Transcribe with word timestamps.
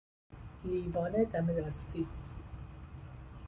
لیوان 0.65 1.23
دم 1.31 1.45
دستی 1.53 2.07